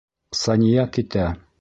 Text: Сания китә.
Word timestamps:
Сания 0.43 0.87
китә. 0.97 1.31